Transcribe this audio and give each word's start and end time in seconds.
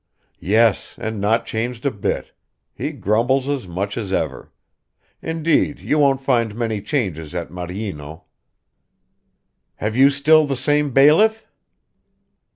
"Yes, 0.39 0.95
and 0.97 1.21
not 1.21 1.45
changed 1.45 1.85
a 1.85 1.91
bit. 1.91 2.31
He 2.73 2.91
grumbles 2.91 3.47
as 3.47 3.67
much 3.67 3.99
as 3.99 4.11
ever. 4.11 4.51
Indeed, 5.21 5.77
you 5.79 5.99
won't 5.99 6.21
find 6.21 6.55
many 6.55 6.81
changes 6.81 7.35
at 7.35 7.51
Maryino." 7.51 8.23
"Have 9.75 9.95
you 9.95 10.09
still 10.09 10.47
the 10.47 10.55
same 10.55 10.89
bailiff?" 10.89 11.45